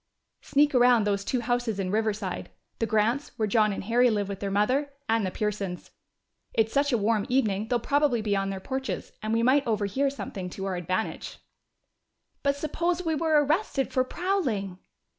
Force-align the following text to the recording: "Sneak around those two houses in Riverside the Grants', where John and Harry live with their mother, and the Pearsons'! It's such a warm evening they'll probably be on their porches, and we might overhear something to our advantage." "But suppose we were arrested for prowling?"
"Sneak 0.41 0.73
around 0.73 1.03
those 1.05 1.23
two 1.23 1.41
houses 1.41 1.79
in 1.79 1.91
Riverside 1.91 2.49
the 2.79 2.87
Grants', 2.87 3.33
where 3.37 3.47
John 3.47 3.71
and 3.71 3.83
Harry 3.83 4.09
live 4.09 4.29
with 4.29 4.39
their 4.39 4.49
mother, 4.49 4.91
and 5.07 5.23
the 5.23 5.29
Pearsons'! 5.29 5.91
It's 6.55 6.73
such 6.73 6.91
a 6.91 6.97
warm 6.97 7.27
evening 7.29 7.67
they'll 7.67 7.79
probably 7.79 8.19
be 8.19 8.35
on 8.35 8.49
their 8.49 8.59
porches, 8.59 9.11
and 9.21 9.31
we 9.31 9.43
might 9.43 9.67
overhear 9.67 10.09
something 10.09 10.49
to 10.49 10.65
our 10.65 10.75
advantage." 10.75 11.37
"But 12.41 12.55
suppose 12.55 13.05
we 13.05 13.13
were 13.13 13.45
arrested 13.45 13.93
for 13.93 14.03
prowling?" 14.03 14.79